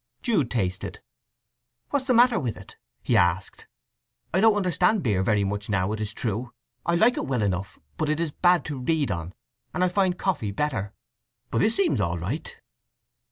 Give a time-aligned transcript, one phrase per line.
[0.23, 0.99] Jude tasted.
[1.91, 3.67] "What's the matter with it?" he asked.
[4.33, 6.53] "I don't understand beer very much now, it is true.
[6.87, 9.35] I like it well enough, but it is bad to read on,
[9.75, 10.95] and I find coffee better.
[11.51, 12.59] But this seems all right."